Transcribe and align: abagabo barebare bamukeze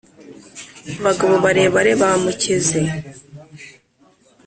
abagabo 0.97 1.31
barebare 1.43 1.91
bamukeze 2.01 2.81